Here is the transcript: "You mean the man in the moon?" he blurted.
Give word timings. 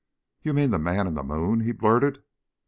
"You 0.41 0.55
mean 0.55 0.71
the 0.71 0.79
man 0.79 1.05
in 1.05 1.13
the 1.13 1.21
moon?" 1.21 1.59
he 1.59 1.73
blurted. 1.73 2.23